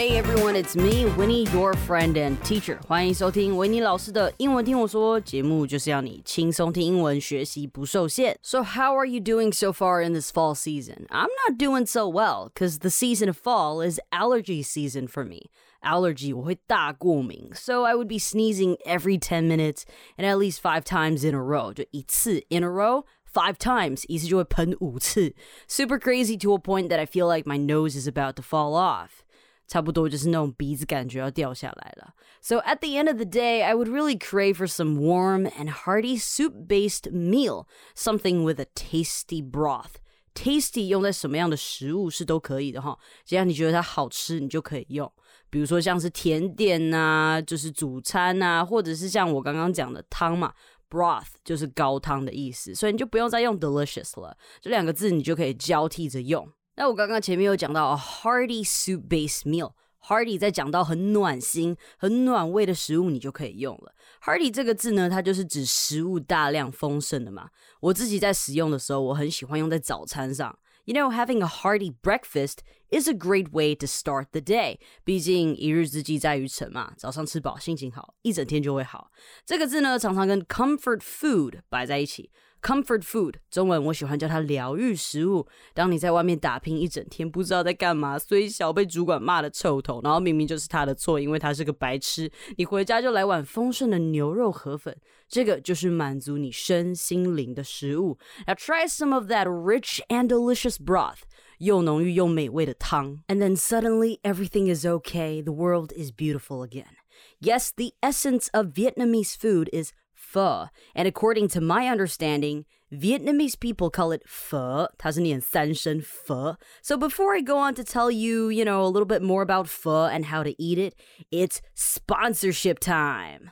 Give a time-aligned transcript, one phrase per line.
[0.00, 2.78] Hey everyone, it's me, Winnie, your friend and teacher.
[2.86, 8.38] 欢迎收听维尼老师的英文听我说节目，就是要你轻松听英文，学习不受限。
[8.42, 11.06] So how are you doing so far in this fall season?
[11.08, 15.50] I'm not doing so well because the season of fall is allergy season for me.
[15.82, 19.82] Allergy 我会大过敏，so I would be sneezing every 10 minutes
[20.16, 21.72] and at least five times in a row.
[21.72, 25.34] 就一次 in a row five times，意思就会喷五次，
[25.68, 29.22] super crazy to a point that I feel like my nose is about to fall off。
[29.70, 32.14] 差不多就是那种鼻子感觉要掉下来了。
[32.40, 36.18] So at the end of the day, I would really crave for some warm and hearty
[36.18, 39.96] soup-based meal, something with a tasty broth.
[40.34, 45.10] Tasty 用在什么样的食物是都可以的哈，只要你觉得它好吃，你就可以用。
[45.50, 50.52] 比如说像是甜点呐，就是主餐呐，或者是像我刚刚讲的汤嘛。
[50.88, 56.48] broth 就是高汤的意思，所以你就不用再用 delicious 了，这两个字你就可以交替着用。
[56.81, 63.93] 那我刚刚前面有讲到 a hearty soup-based meal，hearty 在讲到很暖心、很暖胃的食物，你就可以用了。
[64.23, 67.51] hearty 这个字呢，它就是指食物大量丰盛的嘛。
[67.81, 70.57] 我自己在使用的时候，我很喜欢用在早餐上。
[70.85, 74.79] You know, having a hearty breakfast is a great way to start the day.
[75.03, 79.11] 毕竟一日之计在于晨嘛，早上吃饱，心情好，一整天就会好。
[79.45, 82.31] 这个字呢，常常跟 comfort food 摆在一起。
[82.62, 85.46] Comfort food，中文我喜欢叫它疗愈食物。
[85.72, 94.96] 当你在外面打拼一整天，不知道在干嘛，虽小被主管骂的臭头，然后明明就是他的错，因为他是个白痴，你回家就来碗丰盛的牛肉河粉，
[95.28, 98.18] 这个就是满足你身心灵的食物。
[98.48, 101.20] Now try some of that rich and delicious broth，
[101.58, 105.40] 又浓郁又美味的汤，and then suddenly everything is okay.
[105.40, 106.96] The world is beautiful again.
[107.38, 109.92] Yes, the essence of Vietnamese food is
[110.31, 110.67] pho.
[110.95, 116.55] And according to my understanding, Vietnamese people call it pho, Tanzanian sanshan pho.
[116.81, 119.67] So before I go on to tell you, you know, a little bit more about
[119.67, 120.95] pho and how to eat it,
[121.31, 123.51] it's sponsorship time.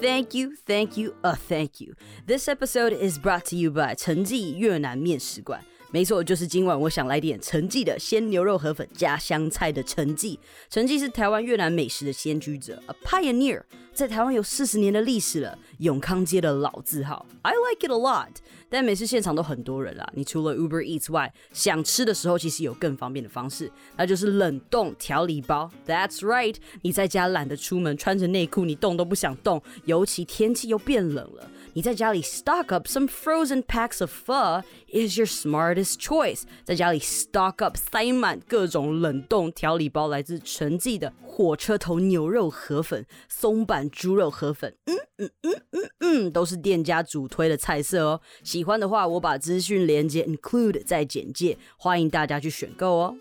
[0.00, 1.94] Thank you, thank you, a uh, thank you.
[2.26, 5.20] This episode is brought to you by Chenji Yunnan Mian
[5.92, 10.38] 没错，就是今晚我想来点陈记的鲜牛肉河粉加香菜的陈记。
[10.68, 13.60] 陈记是台湾越南美食的先驱者，a pioneer，
[13.92, 17.26] 在台湾有四十年的历史了，永康街的老字号。
[17.42, 18.28] I like it a lot。
[18.68, 25.68] 但每次现场都很多人啦，你除了 Uber Eats 外，想吃的时候其实有更方便的方式，那就是冷冻调理包。
[25.88, 31.50] That's right，你在家懒得出门，穿着内裤你动都不想动，尤其天气又变冷了。
[31.72, 36.42] 你在家里 stock up some frozen packs of pho is your smartest choice。
[36.64, 48.20] 在家里 stock up 塞满各种冷冻调理包，来自陈记的火车头牛肉河粉、松板猪肉河粉，嗯嗯嗯嗯嗯，都是店家主推的菜色哦。
[48.42, 53.16] 喜欢的话，我把资讯连接 include 在简介，欢迎大家去选购哦。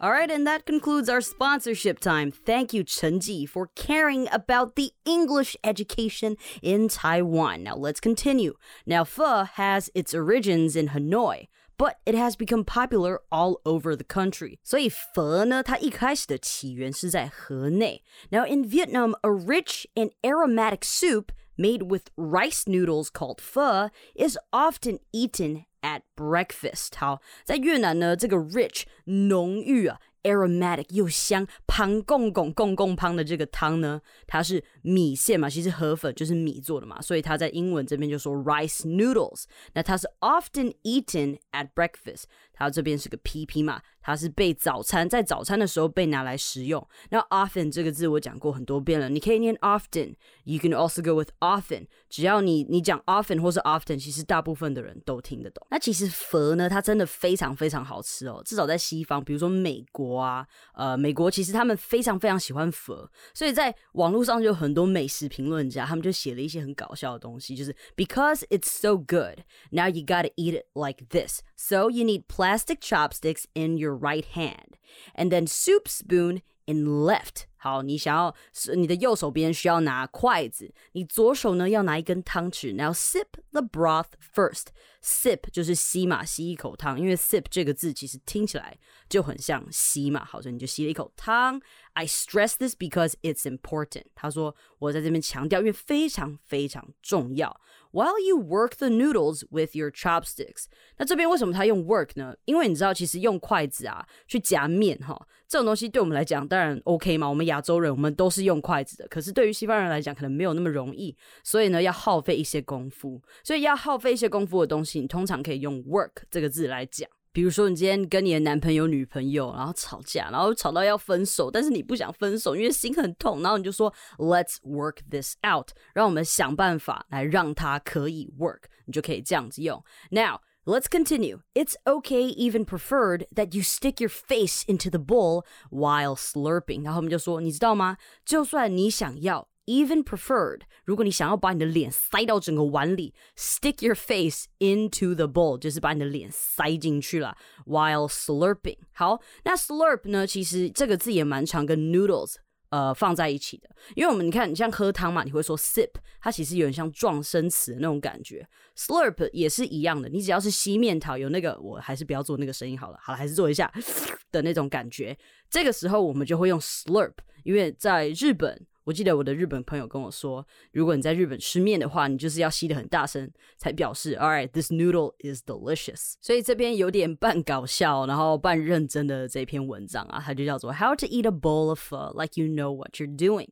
[0.00, 2.30] All right, and that concludes our sponsorship time.
[2.30, 7.62] Thank you, Chen Ji, for caring about the English education in Taiwan.
[7.62, 8.54] Now let's continue.
[8.86, 11.48] Now, pho has its origins in Hanoi.
[11.76, 14.60] But it has become popular all over the country.
[14.62, 18.04] 所以佛呢，它一开始的起源是在河内。
[18.30, 24.98] Now in Vietnam, a rich and aromatic soup made with rice noodles called pho is often
[25.12, 26.96] eaten at breakfast。
[26.96, 29.98] 好，在越南呢，这个 rich 浓郁啊。
[30.24, 31.46] aromatic 又香，
[31.79, 39.45] 汤公公公公汤的这个汤呢，它是米线嘛，其实河粉就是米做的嘛，所以它在英文这边就说 rice noodles。
[39.73, 46.85] 那它是 often eaten at breakfast，它这边是个 PP 嘛，它是被早餐在早餐的时候被拿来食用。
[47.11, 51.87] 那 often 这个字我讲过很多遍了，你可以念 often，you can also go with often。
[52.09, 55.65] 只要你你讲 often 或是 often，其实大部分的人都听得懂。
[55.71, 71.40] 那其实佛呢，它真的非常非常好吃哦，至少在西方，比如说美国啊，呃，美国其实他们非常非常喜欢佛，所以在网络上就有很多美食评论家，他们就写了一些很搞笑的东西，就是 because it's so good, now you gotta eat it like this.
[71.56, 74.78] So you need plastic chopsticks in your right hand,
[75.14, 77.46] and then soup spoon in left.
[77.61, 82.73] 好，你想要是你的右手边需要拿筷子，你左手呢要拿一根汤匙。
[82.73, 84.67] Now sip the broth first.
[85.01, 86.99] Sip 就是吸嘛，吸一口汤。
[86.99, 88.77] 因为 sip 这个字其实听起来
[89.09, 91.61] 就很像吸嘛，好，所以你就吸了一口汤。
[91.93, 94.05] I stress this because it's important。
[94.15, 97.59] 他说我在这边强调，因为非常非常重要。
[97.91, 100.65] While you work the noodles with your chopsticks，
[100.97, 102.35] 那这边为什么他用 work 呢？
[102.45, 107.27] 因为你知道，其实用筷子啊去夹面哈，这种东西对我们来讲当然 OK 嘛。
[107.27, 113.21] 我们亚洲人我们都是用筷子的，可是对于西方人来讲可能没有那么容易，所以呢要耗费一些功夫。
[113.43, 117.09] 所以要耗费一些功夫的东西，你通常可以用 work 这个字来讲。
[117.31, 129.81] 比如说，你今天跟你的男朋友、女朋友，然后吵架，然后吵到要分手，但是你不想分手，因为心很痛，然后你就说 "Let's work this out"，让我们想办法来让它可以 work，你就可以这样子用。
[130.09, 131.40] Now let's continue.
[131.54, 136.84] It's okay, even preferred, that you stick your face into the bowl while slurping。
[136.84, 137.96] 然后我们就说，你知道吗？
[138.24, 139.48] 就算你想要。
[139.66, 147.34] even preferred，如果你想要把你的脸塞到整个碗里，stick your face into the bowl，就是把你的脸塞进去了，
[147.64, 148.76] while slurping。
[148.92, 150.26] 好，那 slurp 呢？
[150.26, 152.34] 其实这个字也蛮常跟 noodles
[152.69, 155.89] 呃放在一起的，因为我们你看，你像喝汤嘛，你会说 sip，
[156.21, 158.47] 它其实有点像撞生词的那种感觉。
[158.77, 163.71] slurp 也是一样的，你只要是吸面条，有那个，我还是不要做那个声音好了，好了，还是做一下
[164.31, 165.17] 的那种感觉。
[165.49, 167.13] 这个时候我们就会用 slurp，
[167.43, 168.65] 因为在日本。
[168.89, 176.15] 我记得我的日本朋友跟我说，如果你在日本吃面的话，你就是要吸的很大声，才表示 All right, this noodle is delicious。
[176.19, 183.49] 所以这边有点半搞笑，然后半认真的这篇文章啊，它就叫做 How to eat a bowl of pho like you know what you're doing。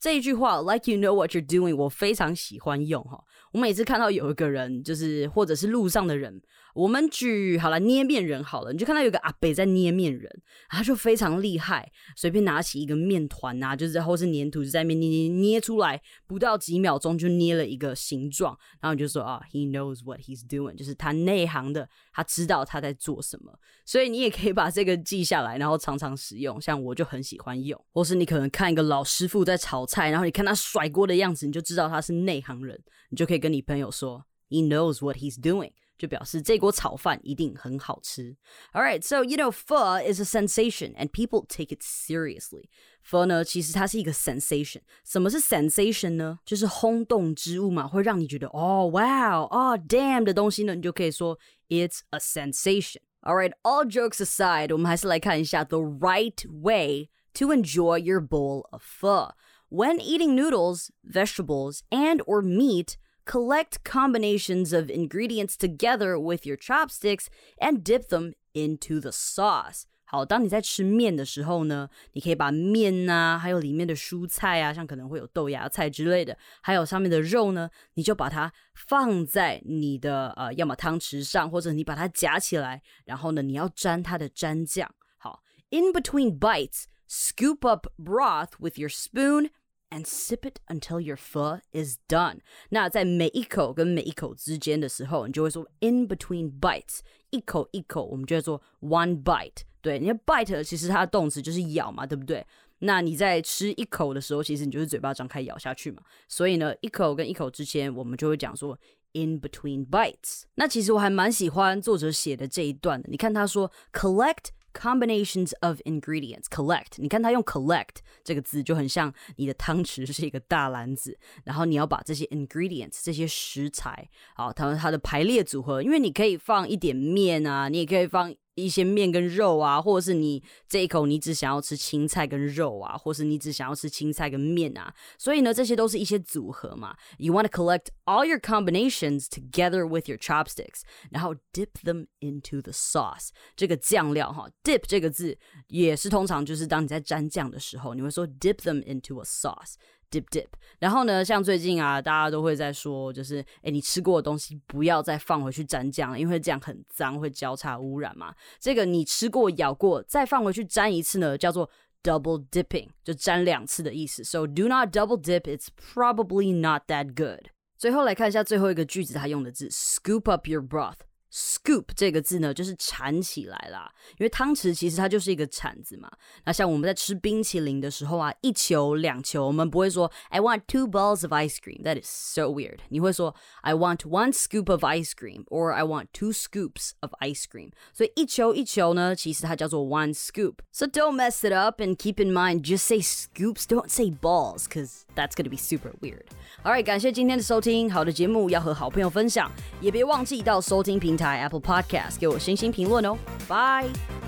[0.00, 3.22] 这一句话，like you know what you're doing，我非常喜欢用哈。
[3.52, 6.40] 我每次看到有一个人，就是或者是路上的人，
[6.74, 10.30] 我们举好了捏面人好了，你就看到有个阿北在捏面人，
[10.68, 26.60] 他就非常厉害，随便拿起一个面团啊，就是或是粘土就在面捏捏捏出来，不到几秒钟就捏了一个形状，然后你就说啊，he knows what he's doing，就是他内行的，他知道他在做什么，所以你也可以把这个记下来，然后常常使用。
[26.60, 32.78] 像我就很喜欢用，或是你可能看一个老师傅在炒菜，然后你看他甩锅的样子，你就知道他是内行人，
[33.08, 33.38] 你就可以。
[33.38, 38.35] 跟你朋友说，He knows what he's doing，就表示这锅炒饭一定很好吃。
[38.73, 42.65] All right, so you know, pho is a sensation and people take it seriously.
[43.05, 44.81] Pho 呢，其实它是一个 sensation。
[45.05, 46.39] 什么是 sensation 呢？
[46.45, 51.37] 就是轰动之物嘛，会让你觉得哦，wow，哦，damn 的东西呢，你就可以说
[51.69, 53.01] it's a sensation.
[53.21, 59.31] All right, all jokes aside，我们还是来看一下 the right way to enjoy your bowl of pho.
[59.69, 62.97] When eating noodles, vegetables, and or meat,
[63.27, 67.27] collect combinations of ingredients together with your chopsticks
[67.57, 69.83] and dip them into the sauce.
[70.05, 84.93] 好，当你在吃面的时候呢，你可以把面啊，还有里面的蔬菜啊，像可能会有豆芽菜之类的，还有上面的肉呢，你就把它放在你的呃，要么汤匙上，或者你把它夹起来，然后呢，你要沾它的蘸酱。
[85.17, 85.41] 好，
[85.71, 89.49] in between bites, scoop up broth with your spoon
[89.90, 92.38] and sip it until your pho is done。
[92.70, 97.00] 那在每一口跟每一口之间的时候，你就会说 in between bites，
[97.30, 99.62] 一口一口，我们就会说 one bite。
[99.80, 102.46] 对，你的 bite 其实它的动词就是咬嘛，对不对？
[102.80, 106.02] 那你在吃一口的时候，其实你就是嘴巴张开咬下去嘛。
[106.28, 108.78] 所以呢，一口跟一口之间，我们就会讲说
[109.12, 110.42] in between bites。
[110.54, 113.08] 那其实我还蛮喜欢作者写的这一段的。
[113.08, 114.50] 你看他说 collect。
[114.72, 128.34] Combinations of ingredients collect，你看它用 collect 这个字就很像你的汤匙是一个大篮子，然后你要把这些 ingredients 这些食材，好，它它的排列组合，因为你可以放一点面啊，你也可以放。
[128.64, 136.96] 一些面跟肉啊，或者是你这一口你只想要吃青菜跟肉啊，或是你只想要吃青菜跟面啊，所以呢，这些都是一些组合嘛。
[137.18, 143.28] You want to collect all your combinations together with your chopsticks，然后 dip them into the sauce。
[143.56, 145.38] 这个酱料哈，dip 这个字
[145.68, 149.74] 也是通常就是当你在蘸酱的时候，你会说 dip them into a sauce。
[150.10, 150.46] Dip dip，
[150.78, 158.34] 然后呢，像最近啊，大家都会在说，就是哎，你吃过的东西不要再放回去沾酱，因为这样很脏，会交叉污染嘛。
[158.58, 161.68] 这个你吃过、咬过，再放回去沾一次呢，叫做
[162.02, 164.22] double dipping，就沾两次的意思。
[164.24, 167.50] So do not double dip; it's probably not that good.
[167.76, 170.98] 最后来看一下最后一个句子，它用的字 scoop up your broth。
[171.35, 173.91] Scoop 这个字呢，就是铲起来啦。
[174.19, 176.07] 因为汤匙其实它就是一个铲子嘛。
[176.45, 181.81] 那像我们在吃冰淇淋的时候啊，一球两球，我们不会说 I want two balls of ice cream.
[181.81, 182.81] That is so weird.
[182.89, 187.45] 你会说 I want one scoop of ice cream or I want two scoops of ice
[187.45, 187.71] cream.
[187.93, 190.57] 所以一球一球呢，其实它叫做 one scoop.
[190.71, 194.65] So don't mess it up and keep in mind just say scoops, don't say balls,
[194.65, 196.25] because that's gonna be super weird.
[196.63, 197.91] Alright，感谢今天的收听。
[197.91, 203.16] 好的节目要和好朋友分享，也别忘记到收听平台 Apple Podcast 给我星星评论哦。
[203.48, 204.27] Bye。